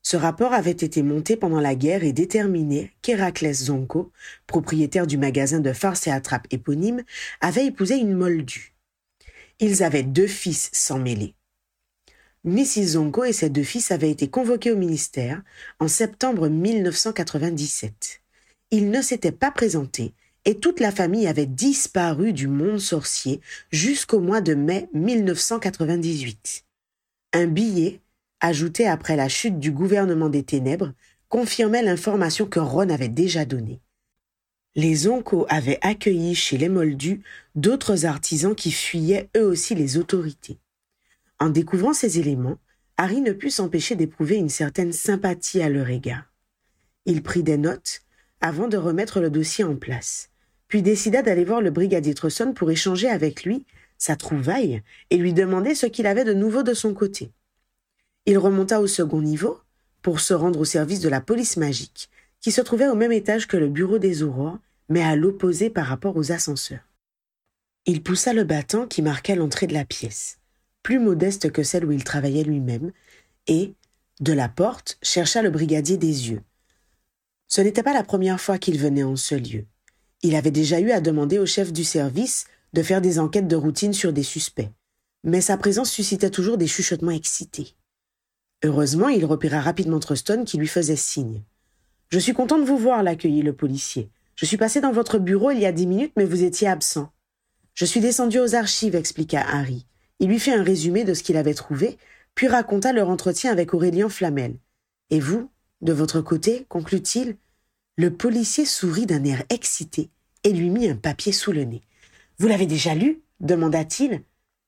[0.05, 4.11] Ce rapport avait été monté pendant la guerre et déterminait qu'Héraclès Zonko,
[4.45, 7.01] propriétaire du magasin de farce et attrape éponyme,
[7.41, 8.75] avait épousé une moldue.
[9.59, 11.33] Ils avaient deux fils sans mêler.
[12.43, 12.89] Mrs.
[12.89, 15.41] Zonko et ses deux fils avaient été convoqués au ministère
[15.79, 18.21] en septembre 1997.
[18.69, 20.13] Ils ne s'étaient pas présentés
[20.45, 23.41] et toute la famille avait disparu du monde sorcier
[23.71, 26.63] jusqu'au mois de mai 1998.
[27.33, 28.01] Un billet,
[28.45, 30.93] ajouté après la chute du gouvernement des ténèbres,
[31.29, 33.81] confirmait l'information que Ron avait déjà donnée.
[34.75, 37.21] Les Oncos avaient accueilli chez les Moldus
[37.55, 40.59] d'autres artisans qui fuyaient eux aussi les autorités.
[41.39, 42.57] En découvrant ces éléments,
[42.97, 46.31] Harry ne put s'empêcher d'éprouver une certaine sympathie à leur égard.
[47.05, 48.01] Il prit des notes
[48.41, 50.29] avant de remettre le dossier en place
[50.67, 53.65] puis décida d'aller voir le brigadier Trusson pour échanger avec lui
[53.97, 57.31] sa trouvaille et lui demander ce qu'il avait de nouveau de son côté.
[58.25, 59.59] Il remonta au second niveau
[60.01, 62.09] pour se rendre au service de la police magique,
[62.41, 64.59] qui se trouvait au même étage que le bureau des aurores,
[64.89, 66.87] mais à l'opposé par rapport aux ascenseurs.
[67.85, 70.39] Il poussa le battant qui marquait l'entrée de la pièce,
[70.83, 72.91] plus modeste que celle où il travaillait lui-même,
[73.47, 73.73] et,
[74.19, 76.41] de la porte, chercha le brigadier des yeux.
[77.47, 79.65] Ce n'était pas la première fois qu'il venait en ce lieu.
[80.23, 83.55] Il avait déjà eu à demander au chef du service de faire des enquêtes de
[83.55, 84.71] routine sur des suspects,
[85.23, 87.75] mais sa présence suscitait toujours des chuchotements excités.
[88.63, 91.43] Heureusement, il repéra rapidement Truston qui lui faisait signe.
[92.09, 94.09] Je suis content de vous voir, l'accueillit le policier.
[94.35, 97.11] Je suis passé dans votre bureau il y a dix minutes, mais vous étiez absent.
[97.73, 99.85] Je suis descendu aux archives, expliqua Harry.
[100.19, 101.97] Il lui fit un résumé de ce qu'il avait trouvé,
[102.35, 104.55] puis raconta leur entretien avec Aurélien Flamel.
[105.09, 105.49] Et vous,
[105.81, 107.37] de votre côté, conclut-il,
[107.97, 110.09] le policier sourit d'un air excité
[110.43, 111.81] et lui mit un papier sous le nez.
[112.39, 113.21] Vous l'avez déjà lu?
[113.39, 114.21] demanda-t-il.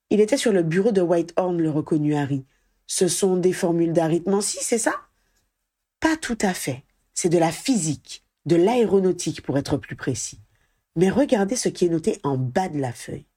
[0.10, 2.46] Il était sur le bureau de Whitehorn, le reconnut Harry.
[2.88, 4.96] Ce sont des formules d'arithmancie, c'est ça?
[6.00, 6.84] Pas tout à fait.
[7.14, 10.40] C'est de la physique, de l'aéronautique pour être plus précis.
[10.96, 13.28] Mais regardez ce qui est noté en bas de la feuille.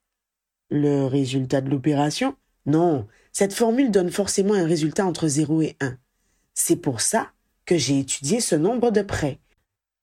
[0.70, 2.36] Le résultat de l'opération?
[2.66, 5.98] Non, cette formule donne forcément un résultat entre 0 et 1.
[6.54, 7.32] C'est pour ça
[7.66, 9.40] que j'ai étudié ce nombre de près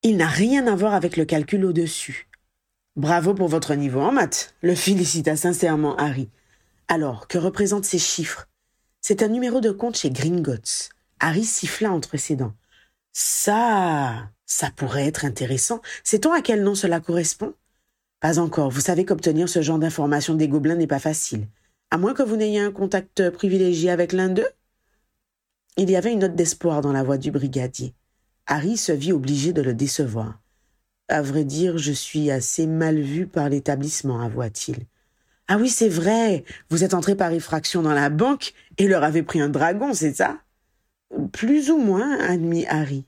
[0.03, 2.29] il n'a rien à voir avec le calcul au-dessus.
[2.95, 6.29] Bravo pour votre niveau en maths, le félicita sincèrement Harry.
[6.87, 8.47] Alors, que représentent ces chiffres?
[9.01, 10.89] C'est un numéro de compte chez Gringotts.
[11.19, 12.53] Harry siffla entre ses dents.
[13.13, 15.81] Ça, ça pourrait être intéressant.
[16.03, 17.53] Sait-on à quel nom cela correspond?
[18.19, 18.69] Pas encore.
[18.69, 21.47] Vous savez qu'obtenir ce genre d'informations des gobelins n'est pas facile.
[21.89, 24.49] À moins que vous n'ayez un contact privilégié avec l'un d'eux?
[25.77, 27.93] Il y avait une note d'espoir dans la voix du brigadier.
[28.45, 30.39] Harry se vit obligé de le décevoir.
[31.07, 34.85] À vrai dire, je suis assez mal vu par l'établissement, avoua-t-il.
[35.47, 36.43] Ah oui, c'est vrai.
[36.69, 40.15] Vous êtes entré par effraction dans la banque et leur avez pris un dragon, c'est
[40.15, 40.41] ça?
[41.31, 43.05] Plus ou moins, admit Harry.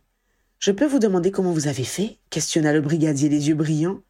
[0.60, 2.18] Je peux vous demander comment vous avez fait?
[2.30, 4.02] questionna le brigadier les yeux brillants.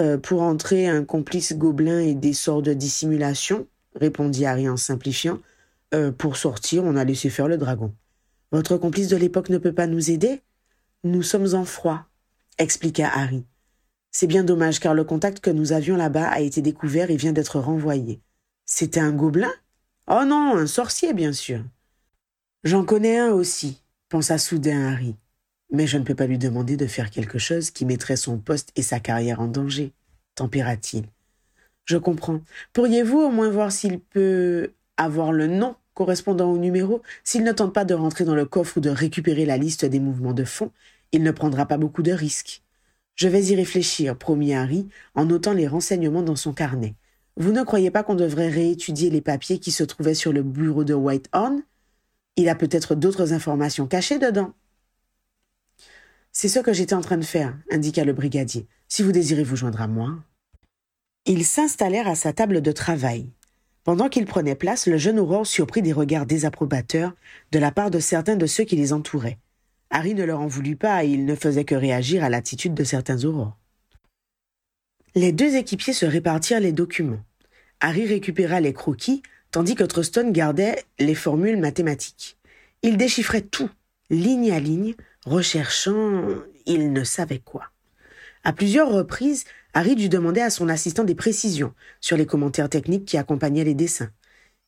[0.00, 5.38] Euh, pour entrer, un complice gobelin et des sorts de dissimulation, répondit Harry en simplifiant.
[5.94, 7.94] Euh, pour sortir, on a laissé faire le dragon.
[8.50, 10.40] Votre complice de l'époque ne peut pas nous aider?
[11.04, 12.06] Nous sommes en froid,
[12.58, 13.44] expliqua Harry.
[14.18, 17.34] C'est bien dommage car le contact que nous avions là-bas a été découvert et vient
[17.34, 18.22] d'être renvoyé.
[18.64, 19.52] C'était un gobelin?
[20.10, 21.62] Oh non, un sorcier, bien sûr.
[22.64, 25.16] J'en connais un aussi, pensa soudain Harry.
[25.70, 28.72] Mais je ne peux pas lui demander de faire quelque chose qui mettrait son poste
[28.74, 29.92] et sa carrière en danger,
[30.34, 31.04] tempéra-t-il.
[31.84, 32.40] Je comprends.
[32.72, 37.74] Pourriez-vous au moins voir s'il peut avoir le nom correspondant au numéro, s'il ne tente
[37.74, 40.72] pas de rentrer dans le coffre ou de récupérer la liste des mouvements de fonds,
[41.12, 42.62] il ne prendra pas beaucoup de risques.
[43.16, 46.94] Je vais y réfléchir, promit Harry, en notant les renseignements dans son carnet.
[47.38, 50.84] Vous ne croyez pas qu'on devrait réétudier les papiers qui se trouvaient sur le bureau
[50.84, 51.62] de Whitehorn?
[52.36, 54.52] Il a peut-être d'autres informations cachées dedans.
[56.30, 58.66] C'est ce que j'étais en train de faire, indiqua le brigadier.
[58.88, 60.14] Si vous désirez vous joindre à moi.
[61.24, 63.30] Ils s'installèrent à sa table de travail.
[63.84, 67.14] Pendant qu'il prenait place, le jeune Aurore surprit des regards désapprobateurs
[67.52, 69.38] de la part de certains de ceux qui les entouraient.
[69.90, 72.84] Harry ne leur en voulut pas et il ne faisait que réagir à l'attitude de
[72.84, 73.56] certains aurores.
[75.14, 77.22] Les deux équipiers se répartirent les documents.
[77.80, 82.36] Harry récupéra les croquis, tandis que Truston gardait les formules mathématiques.
[82.82, 83.70] Il déchiffrait tout,
[84.10, 84.94] ligne à ligne,
[85.24, 86.22] recherchant
[86.66, 87.70] il ne savait quoi.
[88.44, 93.04] À plusieurs reprises, Harry dut demander à son assistant des précisions sur les commentaires techniques
[93.04, 94.10] qui accompagnaient les dessins.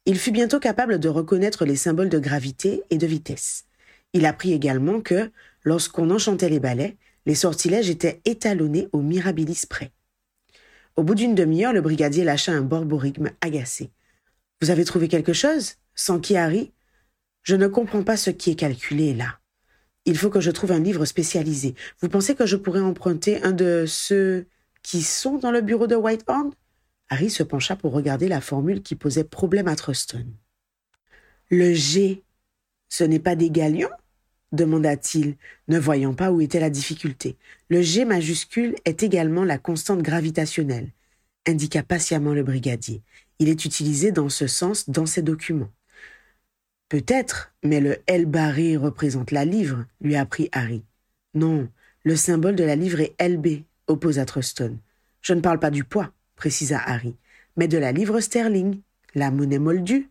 [0.06, 3.67] Il fut bientôt capable de reconnaître les symboles de gravité et de vitesse.
[4.12, 5.30] Il apprit également que,
[5.62, 9.92] lorsqu'on enchantait les balais, les sortilèges étaient étalonnés au mirabilis près.
[10.96, 13.92] Au bout d'une demi-heure, le brigadier lâcha un borborigme agacé.
[14.60, 15.74] Vous avez trouvé quelque chose?
[16.22, 16.72] Qui Harry?
[17.42, 19.38] Je ne comprends pas ce qui est calculé là.
[20.04, 21.74] Il faut que je trouve un livre spécialisé.
[22.00, 24.46] Vous pensez que je pourrais emprunter un de ceux
[24.82, 26.52] qui sont dans le bureau de Whitehorn?
[27.10, 30.26] Harry se pencha pour regarder la formule qui posait problème à Truston.
[31.50, 32.22] Le G,
[32.88, 33.90] ce n'est pas des galions
[34.52, 35.36] demanda-t-il,
[35.68, 37.36] ne voyant pas où était la difficulté.
[37.68, 40.90] Le G majuscule est également la constante gravitationnelle,
[41.46, 43.02] indiqua patiemment le brigadier.
[43.38, 45.70] Il est utilisé dans ce sens dans ces documents.
[46.88, 50.82] Peut-être, mais le L barré représente la livre, lui apprit Harry.
[51.34, 51.68] Non,
[52.04, 54.78] le symbole de la livre est LB, opposa Truston.
[55.20, 57.16] Je ne parle pas du poids, précisa Harry,
[57.56, 58.80] mais de la livre sterling,
[59.14, 60.08] la monnaie moldue.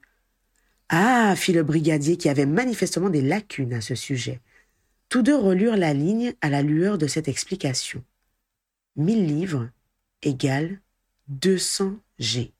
[0.89, 4.39] Ah, fit le brigadier qui avait manifestement des lacunes à ce sujet.
[5.09, 8.03] Tous deux relurent la ligne à la lueur de cette explication.
[8.95, 9.69] Mille livres
[10.21, 10.79] égale
[11.27, 12.53] deux cents G.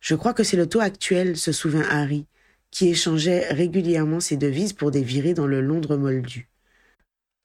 [0.00, 2.26] Je crois que c'est le taux actuel, se souvint Harry,
[2.70, 6.48] qui échangeait régulièrement ses devises pour des virées dans le Londres moldu.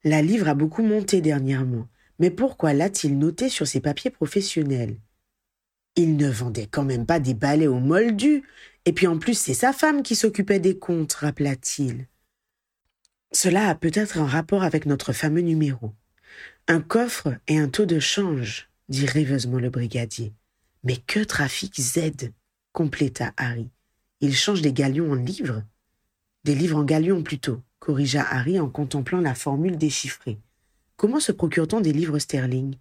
[0.03, 1.87] La livre a beaucoup monté dernièrement,
[2.19, 4.97] mais pourquoi l'a-t-il noté sur ses papiers professionnels?
[5.95, 8.43] Il ne vendait quand même pas des balais au moldu,
[8.85, 12.07] et puis en plus c'est sa femme qui s'occupait des comptes, rappela-t-il.
[13.31, 15.93] Cela a peut-être un rapport avec notre fameux numéro.
[16.67, 20.33] Un coffre et un taux de change, dit rêveusement le brigadier.
[20.83, 22.31] Mais que trafique Z
[22.71, 23.69] compléta Harry.
[24.21, 25.63] Il change des galions en livres?
[26.43, 30.37] Des livres en galions plutôt, corrigea Harry en contemplant la formule déchiffrée.
[30.95, 32.75] Comment se procure-t-on des livres sterling?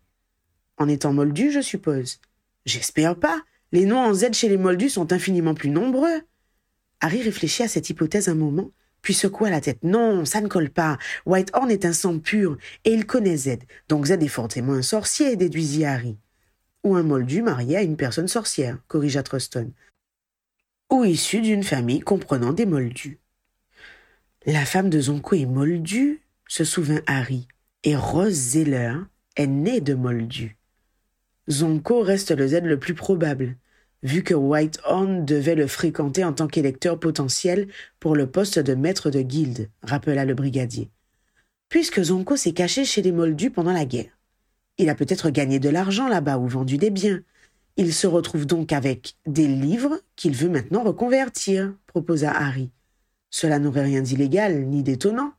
[0.76, 2.20] En étant moldu, je suppose.
[2.64, 3.42] J'espère pas.
[3.72, 6.22] Les noms en Z chez les moldus sont infiniment plus nombreux.
[7.00, 8.70] Harry réfléchit à cette hypothèse un moment,
[9.02, 9.82] puis secoua la tête.
[9.82, 10.98] Non, ça ne colle pas.
[11.26, 13.58] Whitehorn est un sang pur, et il connaît Z.
[13.88, 16.16] Donc Z est forcément un sorcier, déduisit Harry.
[16.84, 19.72] Ou un moldu marié à une personne sorcière, corrigea Truston
[20.94, 23.18] ou issu d'une famille comprenant des moldus.
[24.46, 27.48] La femme de Zonko est moldue, se souvint Harry,
[27.82, 28.94] et Rose Zeller
[29.36, 30.56] est née de moldu.
[31.50, 33.56] Zonko reste le Z le plus probable,
[34.02, 37.68] vu que Whitehorn devait le fréquenter en tant qu'électeur potentiel
[38.00, 40.90] pour le poste de maître de guilde, rappela le brigadier.
[41.68, 44.18] Puisque Zonko s'est caché chez les moldus pendant la guerre.
[44.78, 47.22] Il a peut-être gagné de l'argent là-bas ou vendu des biens,
[47.76, 52.70] il se retrouve donc avec des livres qu'il veut maintenant reconvertir, proposa Harry.
[53.30, 55.32] Cela n'aurait rien d'illégal ni d'étonnant.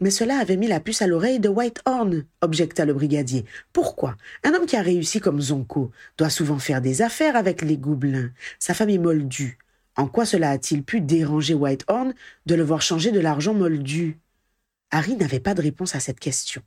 [0.00, 3.44] Mais cela avait mis la puce à l'oreille de Whitehorn, objecta le brigadier.
[3.72, 4.16] Pourquoi?
[4.44, 8.30] Un homme qui a réussi comme Zonko doit souvent faire des affaires avec les gobelins.
[8.58, 9.58] Sa famille moldue.
[9.96, 12.14] En quoi cela a-t-il pu déranger Whitehorn
[12.46, 14.18] de le voir changer de l'argent moldu?
[14.90, 16.62] Harry n'avait pas de réponse à cette question.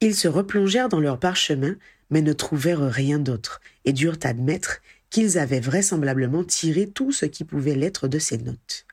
[0.00, 1.76] Ils se replongèrent dans leur parchemin
[2.10, 7.44] mais ne trouvèrent rien d'autre, et durent admettre qu'ils avaient vraisemblablement tiré tout ce qui
[7.44, 8.86] pouvait l'être de ces notes.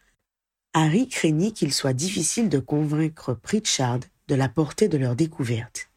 [0.75, 5.89] Harry craignit qu'il soit difficile de convaincre Pritchard de la portée de leur découverte.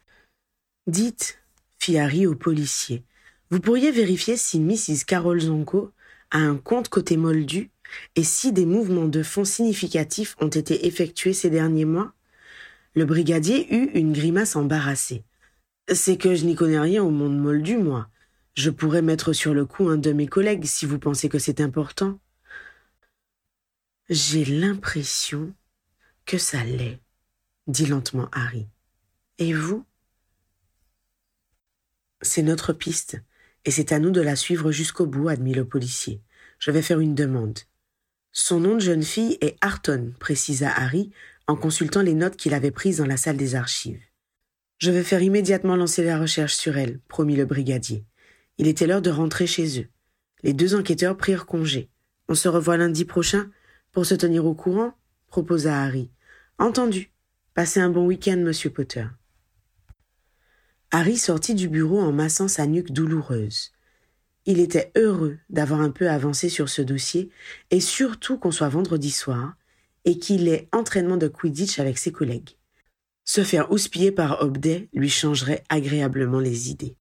[0.85, 1.39] Dites,
[1.79, 3.03] fit Harry au policier,
[3.49, 5.05] vous pourriez vérifier si Mrs.
[5.07, 5.91] Carol Zonko
[6.29, 7.71] a un compte côté moldu
[8.15, 12.13] et si des mouvements de fonds significatifs ont été effectués ces derniers mois?
[12.93, 15.23] Le brigadier eut une grimace embarrassée.
[15.91, 18.09] C'est que je n'y connais rien au monde moldu, moi.
[18.55, 21.61] Je pourrais mettre sur le coup un de mes collègues si vous pensez que c'est
[21.61, 22.19] important.
[24.09, 25.53] J'ai l'impression
[26.25, 27.01] que ça l'est,
[27.67, 28.65] dit lentement Harry.
[29.37, 29.85] Et vous?
[32.21, 33.21] C'est notre piste,
[33.65, 36.21] et c'est à nous de la suivre jusqu'au bout, admit le policier.
[36.57, 37.59] Je vais faire une demande.
[38.31, 41.11] Son nom de jeune fille est Arton, précisa Harry
[41.45, 44.01] en consultant les notes qu'il avait prises dans la salle des archives.
[44.77, 48.05] Je vais faire immédiatement lancer la recherche sur elle, promit le brigadier.
[48.57, 49.87] Il était l'heure de rentrer chez eux.
[50.43, 51.89] Les deux enquêteurs prirent congé.
[52.29, 53.49] On se revoit lundi prochain
[53.97, 54.93] pour se tenir au courant,
[55.25, 56.11] proposa Harry.
[56.59, 57.11] Entendu.
[57.55, 59.07] Passez un bon week-end, monsieur Potter.
[60.91, 63.71] Harry sortit du bureau en massant sa nuque douloureuse.
[64.45, 67.31] Il était heureux d'avoir un peu avancé sur ce dossier,
[67.71, 69.55] et surtout qu'on soit vendredi soir,
[70.05, 72.51] et qu'il ait entraînement de Quidditch avec ses collègues.
[73.25, 76.97] Se faire houspiller par Obday lui changerait agréablement les idées.